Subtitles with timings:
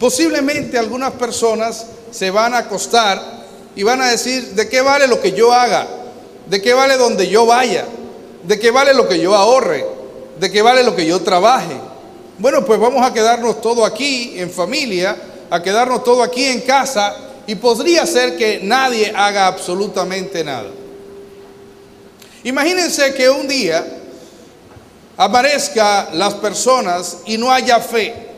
[0.00, 3.22] Posiblemente algunas personas se van a acostar
[3.76, 5.86] y van a decir, ¿de qué vale lo que yo haga?
[6.48, 7.84] ¿De qué vale donde yo vaya?
[8.44, 9.84] ¿De qué vale lo que yo ahorre?
[10.40, 11.76] ¿De qué vale lo que yo trabaje?
[12.38, 15.14] Bueno, pues vamos a quedarnos todo aquí en familia,
[15.50, 17.14] a quedarnos todo aquí en casa
[17.46, 20.70] y podría ser que nadie haga absolutamente nada.
[22.42, 23.86] Imagínense que un día
[25.18, 28.29] aparezca las personas y no haya fe.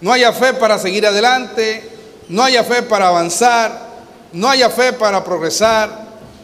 [0.00, 1.90] No haya fe para seguir adelante,
[2.28, 3.84] no haya fe para avanzar,
[4.32, 5.90] no haya fe para progresar,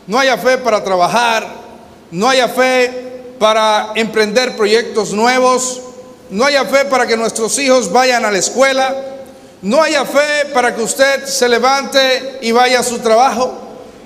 [0.07, 1.47] no haya fe para trabajar,
[2.11, 5.81] no haya fe para emprender proyectos nuevos,
[6.31, 8.95] no haya fe para que nuestros hijos vayan a la escuela,
[9.63, 13.53] no haya fe para que usted se levante y vaya a su trabajo,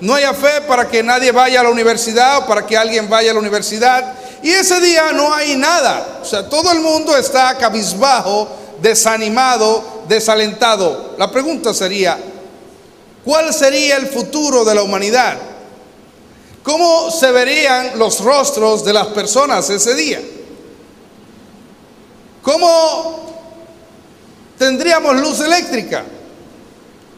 [0.01, 3.31] no haya fe para que nadie vaya a la universidad o para que alguien vaya
[3.31, 4.13] a la universidad.
[4.43, 6.19] Y ese día no hay nada.
[6.21, 8.47] O sea, todo el mundo está cabizbajo,
[8.81, 11.15] desanimado, desalentado.
[11.17, 12.17] La pregunta sería,
[13.23, 15.37] ¿cuál sería el futuro de la humanidad?
[16.63, 20.21] ¿Cómo se verían los rostros de las personas ese día?
[22.41, 23.25] ¿Cómo
[24.57, 26.05] tendríamos luz eléctrica?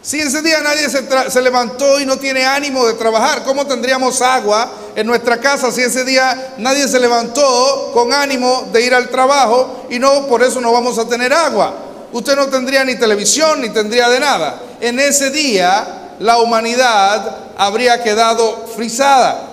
[0.07, 4.71] Si ese día nadie se, levantó y no tiene ánimo de trabajar, ¿cómo tendríamos agua
[4.95, 9.85] en nuestra casa si ese día nadie se levantó con ánimo de ir al trabajo
[9.89, 11.73] y no por eso no vamos a tener agua?
[12.13, 14.61] Usted no tendría ni televisión ni tendría de nada.
[14.79, 19.49] En ese día la humanidad habría quedado frisada.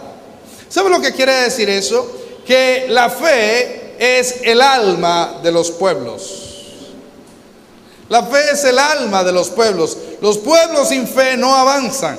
[0.69, 2.09] ¿Sabe lo que quiere decir eso?
[2.47, 6.45] Que la fe es el alma de los pueblos.
[8.09, 9.97] La fe es el alma de los pueblos.
[10.25, 12.19] Los pueblos sin fe no avanzan.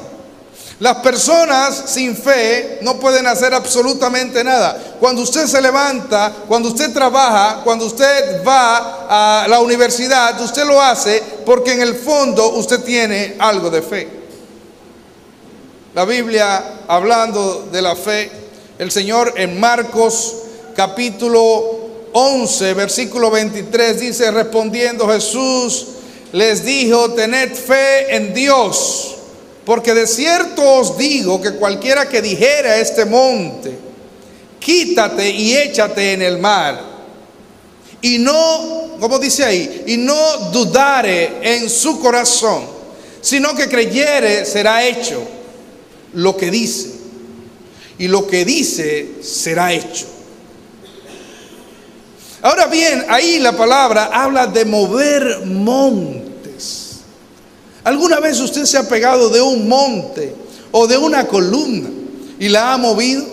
[0.79, 4.79] Las personas sin fe no pueden hacer absolutamente nada.
[4.99, 10.79] Cuando usted se levanta, cuando usted trabaja, cuando usted va a la universidad, usted lo
[10.79, 14.07] hace porque en el fondo usted tiene algo de fe.
[15.95, 18.31] La Biblia, hablando de la fe,
[18.77, 20.35] el Señor en Marcos
[20.75, 21.79] capítulo
[22.13, 25.87] 11, versículo 23 dice, respondiendo Jesús,
[26.35, 29.15] les dijo, tened fe en Dios,
[29.63, 33.73] porque de cierto os digo que cualquiera que dijera a este monte,
[34.59, 36.77] quítate y échate en el mar,
[38.01, 42.65] y no, como dice ahí, y no dudare en su corazón,
[43.21, 45.25] sino que creyere será hecho
[46.15, 46.89] lo que dice,
[47.97, 50.07] y lo que dice será hecho.
[52.41, 56.24] Ahora bien, ahí la palabra habla de mover montes.
[57.85, 60.33] ¿Alguna vez usted se ha pegado de un monte
[60.71, 61.87] o de una columna
[62.39, 63.23] y la ha movido?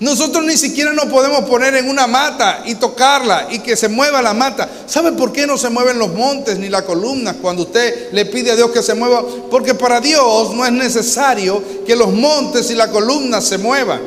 [0.00, 4.20] Nosotros ni siquiera nos podemos poner en una mata y tocarla y que se mueva
[4.22, 4.68] la mata.
[4.86, 8.50] ¿Sabe por qué no se mueven los montes ni las columnas cuando usted le pide
[8.50, 9.24] a Dios que se mueva?
[9.48, 14.00] Porque para Dios no es necesario que los montes y las columnas se muevan.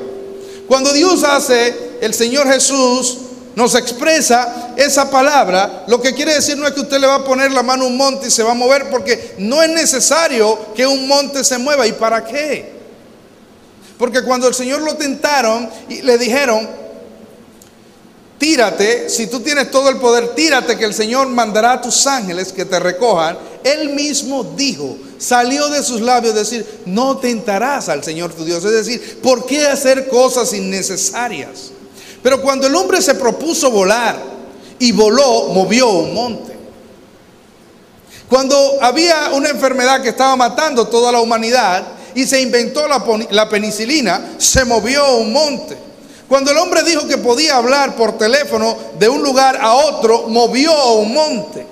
[0.67, 3.17] Cuando Dios hace, el Señor Jesús
[3.55, 7.23] nos expresa esa palabra, lo que quiere decir no es que usted le va a
[7.23, 10.73] poner la mano a un monte y se va a mover, porque no es necesario
[10.73, 11.85] que un monte se mueva.
[11.85, 12.71] ¿Y para qué?
[13.97, 16.67] Porque cuando el Señor lo tentaron y le dijeron,
[18.37, 22.53] tírate, si tú tienes todo el poder, tírate que el Señor mandará a tus ángeles
[22.53, 28.33] que te recojan, Él mismo dijo, salió de sus labios decir, no tentarás al Señor
[28.33, 28.63] tu Dios.
[28.63, 31.71] Es decir, ¿por qué hacer cosas innecesarias?
[32.21, 34.17] Pero cuando el hombre se propuso volar
[34.79, 36.51] y voló, movió un monte.
[38.31, 41.83] Cuando había una enfermedad que estaba matando toda la humanidad
[42.15, 45.77] y se inventó la, penicilina, se movió un monte.
[46.29, 50.93] Cuando el hombre dijo que podía hablar por teléfono de un lugar a otro, movió
[50.93, 51.65] un monte.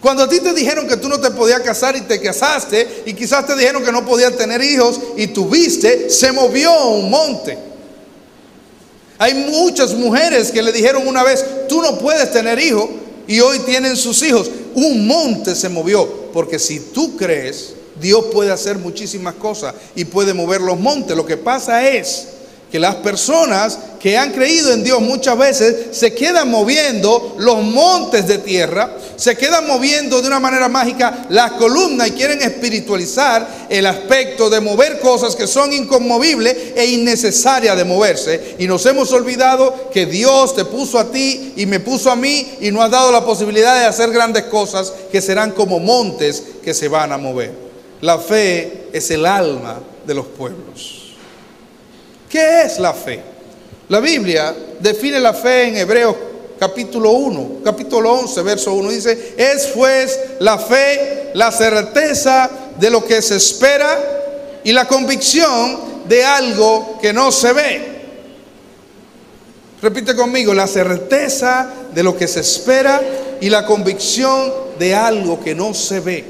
[0.00, 3.14] Cuando a ti te dijeron que tú no te podías casar y te casaste, y
[3.14, 7.67] quizás te dijeron que no podías tener hijos y tuviste, se movió un monte.
[9.18, 12.88] Hay muchas mujeres que le dijeron una vez, tú no puedes tener hijos
[13.26, 14.50] y hoy tienen sus hijos.
[14.74, 20.34] Un monte se movió, porque si tú crees, Dios puede hacer muchísimas cosas y puede
[20.34, 21.16] mover los montes.
[21.16, 22.28] Lo que pasa es
[22.70, 28.26] que las personas que han creído en Dios muchas veces se quedan moviendo los montes
[28.26, 33.86] de tierra, se quedan moviendo de una manera mágica las columnas y quieren espiritualizar el
[33.86, 38.56] aspecto de mover cosas que son inconmovibles e innecesarias de moverse.
[38.58, 42.54] Y nos hemos olvidado que Dios te puso a ti y me puso a mí
[42.60, 46.74] y nos ha dado la posibilidad de hacer grandes cosas que serán como montes que
[46.74, 47.52] se van a mover.
[48.00, 51.16] La fe es el alma de los pueblos.
[52.28, 53.20] ¿Qué es la fe?
[53.88, 56.14] La Biblia define la fe en Hebreos
[56.58, 58.90] capítulo 1, capítulo 11, verso 1.
[58.90, 66.04] Dice, es pues la fe, la certeza de lo que se espera y la convicción
[66.06, 67.98] de algo que no se ve.
[69.80, 73.00] Repite conmigo, la certeza de lo que se espera
[73.40, 76.24] y la convicción de algo que no se ve.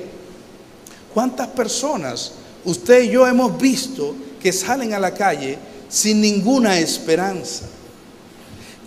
[1.15, 2.33] ¿Cuántas personas
[2.65, 7.65] usted y yo hemos visto que salen a la calle sin ninguna esperanza?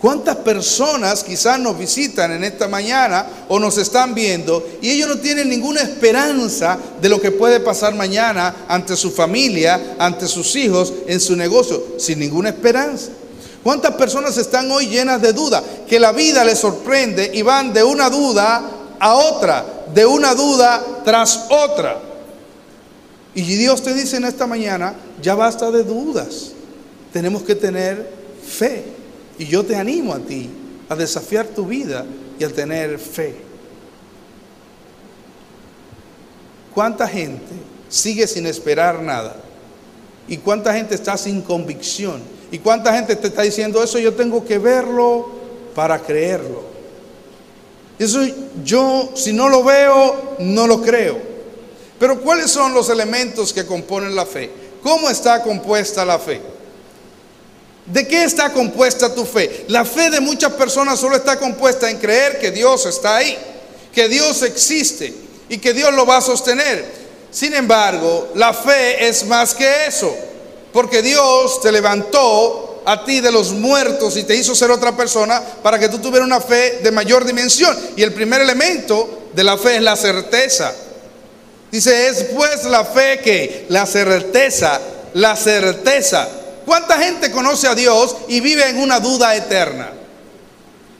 [0.02, 5.18] ¿Cuántas personas quizás nos visitan en esta mañana o nos están viendo y ellos no
[5.18, 10.92] tienen ninguna esperanza de lo que puede pasar mañana ante su familia, ante sus hijos,
[11.06, 13.10] en su negocio, sin ninguna esperanza?
[13.62, 15.62] ¿Cuántas personas están hoy llenas de duda?
[15.88, 18.60] Que la vida les sorprende y van de una duda
[18.98, 19.64] a otra,
[19.94, 22.00] de una duda tras otra.
[23.36, 26.50] Y Dios te dice en esta mañana, ya basta de dudas,
[27.12, 28.08] tenemos que tener
[28.44, 28.84] fe.
[29.38, 30.50] Y yo te animo a ti
[30.88, 32.04] a desafiar tu vida
[32.38, 33.34] y a tener fe.
[36.74, 37.52] ¿Cuánta gente
[37.88, 39.36] sigue sin esperar nada?
[40.28, 42.22] ¿Y cuánta gente está sin convicción?
[42.50, 43.98] ¿Y cuánta gente te está diciendo eso?
[43.98, 45.28] Yo tengo que verlo
[45.74, 46.62] para creerlo.
[47.98, 48.20] Eso
[48.64, 51.18] yo, si no lo veo, no lo creo.
[51.98, 54.50] Pero ¿cuáles son los elementos que componen la fe?
[54.82, 56.51] ¿Cómo está compuesta la fe?
[57.86, 59.64] ¿De qué está compuesta tu fe?
[59.68, 63.36] La fe de muchas personas solo está compuesta en creer que Dios está ahí,
[63.92, 65.12] que Dios existe
[65.48, 66.84] y que Dios lo va a sostener.
[67.30, 70.14] Sin embargo, la fe es más que eso,
[70.72, 75.42] porque Dios te levantó a ti de los muertos y te hizo ser otra persona
[75.62, 77.76] para que tú tuvieras una fe de mayor dimensión.
[77.96, 80.72] Y el primer elemento de la fe es la certeza.
[81.70, 84.80] Dice, es pues la fe que, la certeza,
[85.14, 86.28] la certeza
[86.64, 89.90] ¿Cuánta gente conoce a Dios y vive en una duda eterna?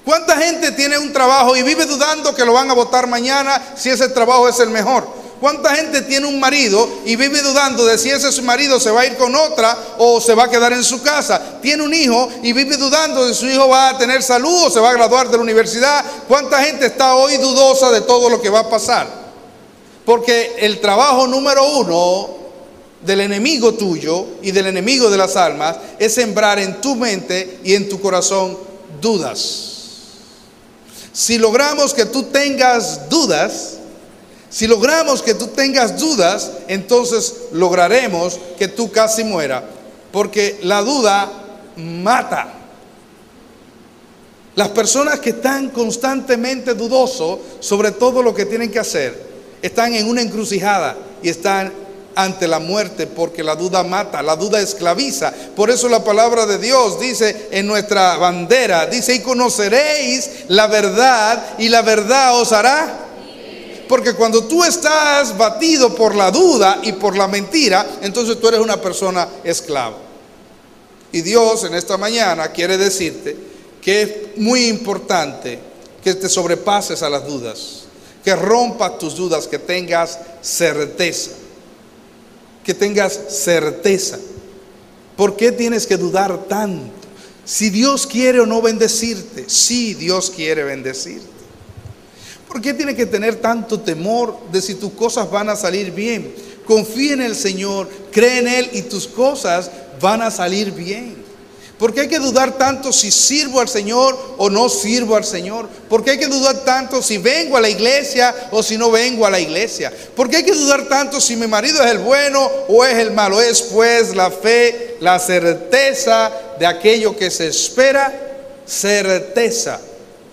[0.05, 3.89] ¿Cuánta gente tiene un trabajo y vive dudando que lo van a votar mañana si
[3.89, 5.23] ese trabajo es el mejor?
[5.41, 9.07] ¿Cuánta gente tiene un marido y vive dudando de si ese marido se va a
[9.07, 11.61] ir con otra o se va a quedar en su casa?
[11.61, 14.71] Tiene un hijo y vive dudando de si su hijo va a tener salud o
[14.71, 16.05] se va a graduar de la universidad.
[16.29, 19.09] ¿Cuánta gente está hoy dudosa de todo lo que va a pasar?
[20.05, 22.42] Porque el trabajo número uno
[23.05, 27.75] del enemigo tuyo y del enemigo de las almas es sembrar en tu mente y
[27.75, 28.57] en tu corazón
[29.01, 29.73] dudas.
[31.13, 33.75] Si logramos que tú tengas dudas,
[34.49, 39.65] si logramos que tú tengas dudas, entonces lograremos que tú casi muera,
[40.11, 41.31] porque la duda
[41.77, 42.55] mata.
[44.55, 49.33] Las personas que están constantemente dudosos sobre todo lo que tienen que hacer,
[49.63, 51.73] están en una encrucijada y están
[52.15, 55.33] ante la muerte, porque la duda mata, la duda esclaviza.
[55.55, 61.55] Por eso la palabra de Dios dice en nuestra bandera, dice, y conoceréis la verdad
[61.59, 62.99] y la verdad os hará.
[63.89, 68.61] Porque cuando tú estás batido por la duda y por la mentira, entonces tú eres
[68.61, 69.97] una persona esclava.
[71.11, 73.37] Y Dios en esta mañana quiere decirte
[73.83, 75.59] que es muy importante
[76.03, 77.83] que te sobrepases a las dudas,
[78.25, 81.42] que rompas tus dudas, que tengas certeza
[82.65, 84.19] que tengas certeza.
[85.17, 86.91] ¿Por qué tienes que dudar tanto?
[87.45, 91.27] Si Dios quiere o no bendecirte, sí, Dios quiere bendecirte.
[92.47, 96.35] ¿Por qué tienes que tener tanto temor de si tus cosas van a salir bien?
[96.67, 101.17] Confía en el Señor, cree en Él y tus cosas van a salir bien.
[101.83, 105.69] ¿Por qué hay que dudar tanto si sirvo al Señor o no sirvo al Señor?
[105.89, 109.27] ¿Por qué hay que dudar tanto si vengo a la iglesia o si no vengo
[109.27, 109.93] a la iglesia?
[110.15, 113.11] ¿Por qué hay que dudar tanto si mi marido es el bueno o es el
[113.11, 113.43] malo?
[113.43, 118.15] Es pues la fe, la certeza de aquello que se espera,
[118.65, 119.81] certeza,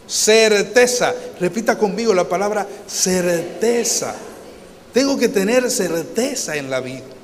[0.05, 1.15] certeza.
[1.39, 4.13] Repita conmigo la palabra certeza.
[4.93, 7.18] Tengo que tener certeza en la vida.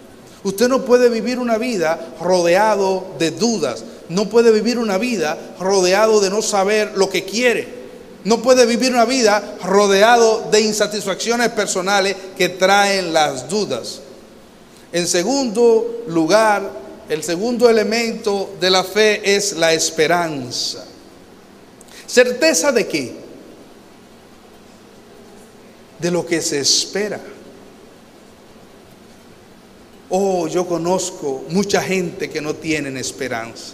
[0.46, 6.20] Usted no puede vivir una vida rodeado de dudas no puede vivir una vida rodeado
[6.20, 7.86] de no saber lo que quiere.
[8.24, 14.02] No puede vivir una vida rodeado de insatisfacciones personales que traen las dudas.
[14.92, 16.72] En segundo lugar,
[17.10, 20.86] el segundo elemento de la fe es la esperanza.
[22.08, 23.16] ¿Certeza de qué?
[26.00, 27.20] De lo que se espera.
[30.18, 33.74] Oh, yo conozco mucha gente que no tienen esperanza.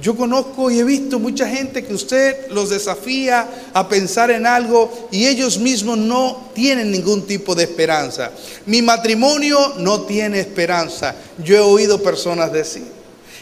[0.00, 5.08] Yo conozco y he visto mucha gente que usted los desafía a pensar en algo
[5.12, 8.30] y ellos mismos no tienen ningún tipo de esperanza.
[8.64, 11.14] Mi matrimonio no tiene esperanza.
[11.44, 12.84] Yo he oído personas decir.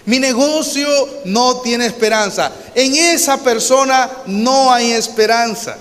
[0.07, 0.89] Mi negocio
[1.25, 2.51] no tiene esperanza.
[2.75, 5.79] En esa persona no hay esperanza.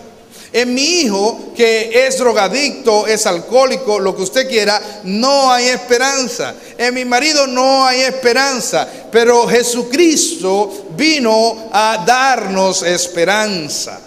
[0.56, 6.56] En mi hijo, que es drogadicto, es alcohólico, lo que usted quiera, no hay esperanza.
[6.78, 8.88] En mi marido no hay esperanza.
[9.12, 14.00] Pero Jesucristo vino a darnos esperanza.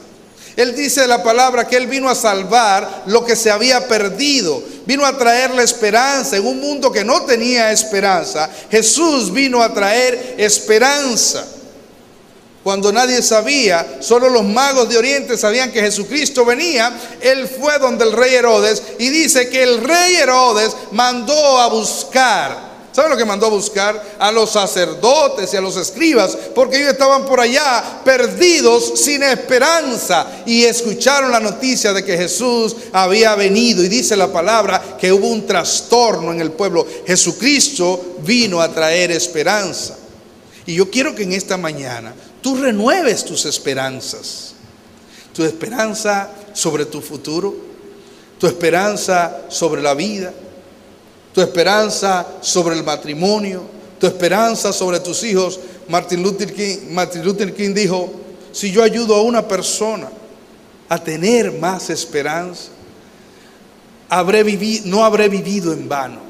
[0.56, 4.62] Él dice la palabra que Él vino a salvar lo que se había perdido.
[4.86, 8.48] Vino a traer la esperanza en un mundo que no tenía esperanza.
[8.70, 11.46] Jesús vino a traer esperanza.
[12.64, 18.04] Cuando nadie sabía, solo los magos de Oriente sabían que Jesucristo venía, Él fue donde
[18.04, 23.24] el rey Herodes y dice que el rey Herodes mandó a buscar ¿Sabe lo que
[23.24, 24.16] mandó a buscar?
[24.18, 30.26] A los sacerdotes y a los escribas, porque ellos estaban por allá perdidos, sin esperanza,
[30.44, 33.84] y escucharon la noticia de que Jesús había venido.
[33.84, 36.84] Y dice la palabra que hubo un trastorno en el pueblo.
[37.06, 39.96] Jesucristo vino a traer esperanza.
[40.66, 44.54] Y yo quiero que en esta mañana tú renueves tus esperanzas.
[45.32, 47.54] Tu esperanza sobre tu futuro,
[48.38, 50.32] tu esperanza sobre la vida
[51.38, 53.62] tu esperanza sobre el matrimonio,
[54.00, 55.60] tu esperanza sobre tus hijos.
[55.88, 58.10] Martin Luther King, Martin Luther King dijo,
[58.50, 60.08] si yo ayudo a una persona
[60.88, 62.70] a tener más esperanza,
[64.10, 66.20] no habré vivido en vano.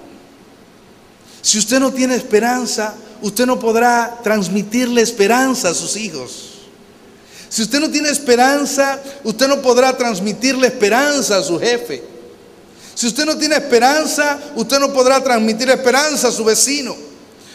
[1.41, 6.49] Si usted no tiene esperanza, usted no podrá transmitirle esperanza a sus hijos.
[7.49, 12.03] Si usted no tiene esperanza, usted no podrá transmitirle esperanza a su jefe.
[12.95, 16.95] Si usted no tiene esperanza, usted no podrá transmitir esperanza a su vecino.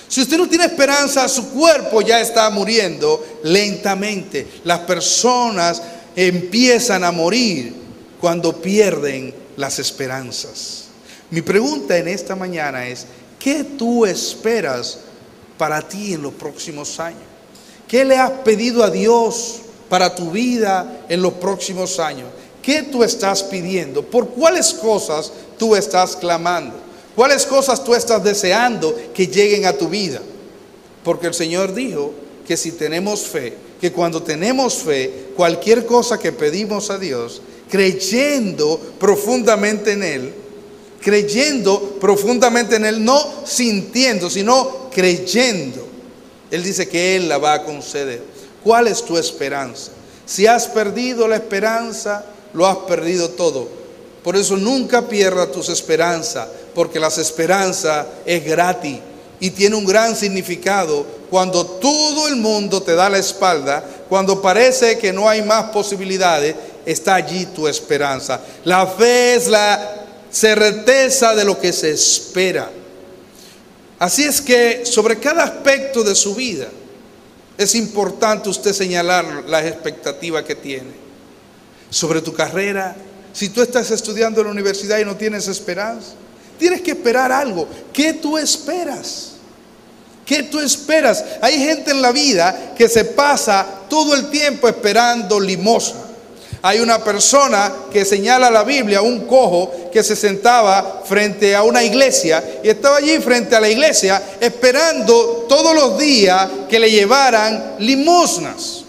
[0.08, 4.48] Si usted no tiene esperanza, su cuerpo ya está muriendo lentamente.
[4.63, 5.82] Las personas
[6.15, 7.74] empiezan a morir
[8.22, 10.86] cuando pierden las esperanzas.
[11.29, 13.05] Mi pregunta en esta mañana es,
[13.39, 15.00] ¿qué tú esperas
[15.57, 17.24] para ti en los próximos años?
[17.88, 22.29] ¿Qué le has pedido a Dios para tu vida en los próximos años?
[22.62, 24.03] ¿Qué tú estás pidiendo?
[24.03, 26.75] ¿Por cuáles cosas tú estás clamando?
[27.15, 30.22] ¿Cuáles cosas tú estás deseando que lleguen a tu vida?
[31.03, 32.13] Porque el Señor dijo
[32.48, 38.79] que si tenemos fe, que cuando tenemos fe, cualquier cosa que pedimos a Dios, creyendo
[39.00, 40.33] profundamente en Él,
[41.03, 45.86] creyendo profundamente en Él, no sintiendo, sino creyendo,
[46.50, 48.22] Él dice que Él la va a conceder.
[48.63, 49.91] ¿Cuál es tu esperanza?
[50.25, 53.67] Si has perdido la esperanza, lo has perdido todo.
[54.24, 59.00] Por eso nunca pierdas tus esperanzas, porque las esperanzas es gratis
[59.41, 64.98] y tiene un gran significado cuando todo el mundo te da la espalda, cuando parece
[64.98, 66.55] que no hay más posibilidades,
[66.86, 68.39] está allí tu esperanza.
[68.63, 70.02] La fe es la
[70.34, 72.70] certeza de lo que se espera.
[74.00, 76.68] Así es que sobre cada aspecto de su vida
[77.58, 80.90] es importante usted señalar las expectativas que tiene
[81.90, 82.96] sobre tu carrera.
[83.32, 86.13] Si tú estás estudiando en la universidad y no tienes esperanza,
[86.58, 87.68] tienes que esperar algo.
[87.94, 89.34] ¿Qué tú esperas?
[90.25, 91.24] ¿Qué tú esperas?
[91.42, 96.02] Hay gente en la vida que se pasa todo el tiempo esperando limosna.
[96.65, 101.84] Hay una persona que señala la Biblia, un cojo que se sentaba frente a una
[101.84, 107.75] iglesia y estaba allí frente a la iglesia esperando todos los días que le llevaran
[107.79, 108.86] limosnas.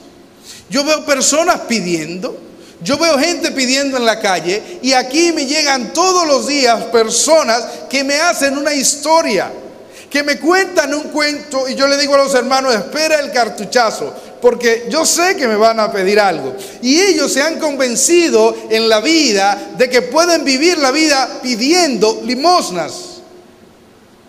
[0.70, 2.38] Yo veo personas pidiendo,
[2.80, 7.64] yo veo gente pidiendo en la calle y aquí me llegan todos los días personas
[7.90, 9.50] que me hacen una historia,
[10.08, 14.14] que me cuentan un cuento y yo le digo a los hermanos, espera el cartuchazo,
[14.44, 16.54] porque yo sé que me van a pedir algo.
[16.82, 22.20] Y ellos se han convencido en la vida de que pueden vivir la vida pidiendo
[22.26, 23.22] limosnas.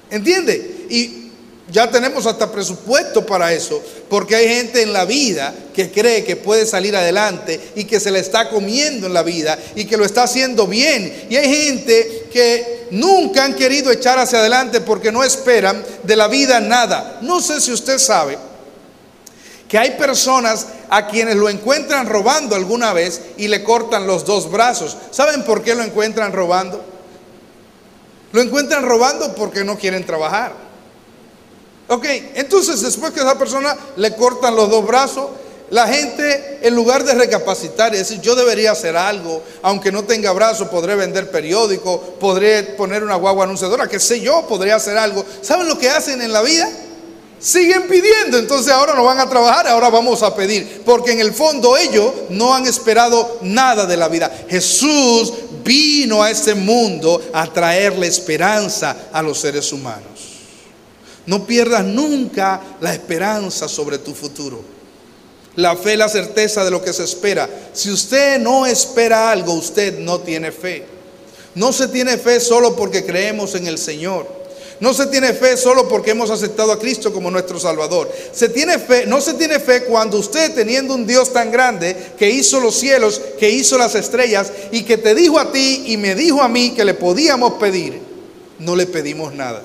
[0.09, 0.85] ¿Entiende?
[0.89, 1.31] Y
[1.69, 6.37] ya tenemos hasta presupuesto para eso, porque hay gente en la vida que cree que
[6.37, 10.05] puede salir adelante y que se le está comiendo en la vida y que lo
[10.05, 11.27] está haciendo bien.
[11.29, 16.29] Y hay gente que nunca han querido echar hacia adelante porque no esperan de la
[16.29, 17.19] vida nada.
[17.21, 18.54] No sé si usted sabe
[19.67, 24.51] que hay personas a quienes lo encuentran robando alguna vez y le cortan los dos
[24.51, 24.95] brazos.
[25.11, 26.83] ¿Saben por qué lo encuentran robando?
[28.31, 30.53] Lo encuentran robando porque no quieren trabajar.
[31.87, 32.05] Ok,
[32.35, 35.29] entonces después que esa persona le cortan los dos brazos,
[35.69, 40.31] la gente en lugar de recapacitar y decir yo debería hacer algo, aunque no tenga
[40.31, 45.25] brazos, podré vender periódico, podré poner una guagua anunciadora, que sé yo, podría hacer algo.
[45.41, 46.69] ¿Saben lo que hacen en la vida?
[47.45, 51.31] Siguen pidiendo, entonces ahora no van a trabajar, ahora vamos a pedir, porque en el
[51.31, 54.35] fondo ellos no han esperado nada de la vida.
[54.49, 55.31] Jesús
[55.63, 60.09] vino a este mundo a traerle esperanza a los seres humanos.
[61.27, 64.63] No pierdas nunca la esperanza sobre tu futuro.
[65.55, 67.47] La fe, la certeza de lo que se espera.
[67.73, 70.83] Si usted no espera algo, usted no tiene fe.
[71.53, 74.44] No se tiene fe solo porque creemos en el Señor.
[74.79, 78.11] No se tiene fe solo porque hemos aceptado a Cristo como nuestro Salvador.
[78.33, 82.29] Se tiene fe, no se tiene fe cuando usted teniendo un Dios tan grande que
[82.29, 86.13] hizo los cielos, que hizo las estrellas y que te dijo a ti y me
[86.13, 88.01] dijo a mí que le podíamos pedir,
[88.59, 89.63] no le pedimos nada.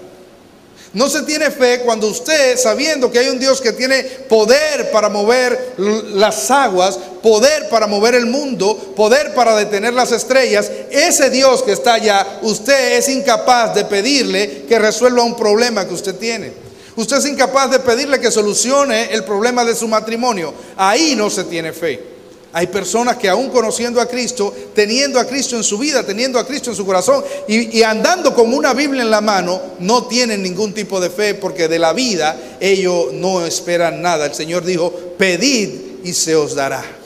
[0.92, 5.08] No se tiene fe cuando usted, sabiendo que hay un Dios que tiene poder para
[5.08, 11.62] mover las aguas, poder para mover el mundo, poder para detener las estrellas, ese Dios
[11.62, 16.52] que está allá, usted es incapaz de pedirle que resuelva un problema que usted tiene.
[16.96, 20.52] Usted es incapaz de pedirle que solucione el problema de su matrimonio.
[20.76, 22.10] Ahí no se tiene fe.
[22.52, 26.46] Hay personas que aún conociendo a Cristo, teniendo a Cristo en su vida, teniendo a
[26.46, 30.74] Cristo en su corazón y, andando con una Biblia en la mano, no tienen ningún
[30.74, 34.26] tipo de fe porque de la vida ellos no esperan nada.
[34.26, 35.70] El Señor dijo, pedid
[36.02, 36.99] y se os dará.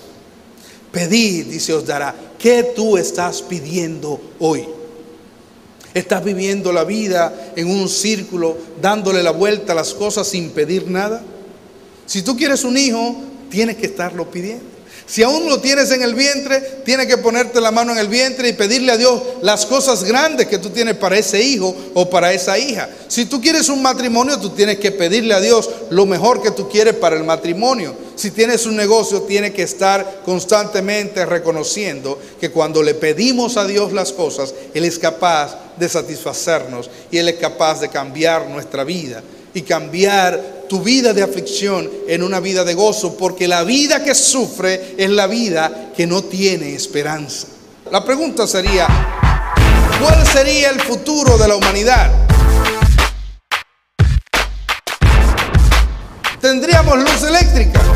[0.95, 2.15] Pedid y se os dará.
[2.39, 4.65] ¿Qué tú estás pidiendo hoy?
[5.93, 10.89] ¿Estás viviendo la vida en un círculo, dándole la vuelta a las cosas sin pedir
[10.89, 11.23] nada?
[12.07, 13.17] Si tú quieres un hijo,
[13.51, 14.74] tienes que estarlo pidiendo.
[15.07, 18.49] Si aún lo tienes en el vientre, tienes que ponerte la mano en el vientre
[18.49, 22.33] y pedirle a Dios las cosas grandes que tú tienes para ese hijo o para
[22.33, 22.89] esa hija.
[23.09, 26.69] Si tú quieres un matrimonio, tú tienes que pedirle a Dios lo mejor que tú
[26.69, 27.95] quieres para el matrimonio.
[28.17, 33.93] Si tienes un negocio, tienes que estar constantemente reconociendo que cuando le pedimos a Dios
[33.93, 39.23] las cosas, Él es capaz de satisfacernos y Él es capaz de cambiar nuestra vida
[39.53, 44.13] y cambiar tu vida de aflicción en una vida de gozo, porque la vida que
[44.13, 47.47] sufre es la vida que no tiene esperanza.
[47.93, 48.89] La pregunta sería,
[50.03, 52.11] ¿cuál sería el futuro de la humanidad?
[56.41, 57.94] ¿Tendríamos luz eléctrica?